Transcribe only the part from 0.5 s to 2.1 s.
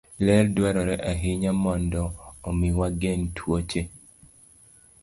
dwarore ahinya mondo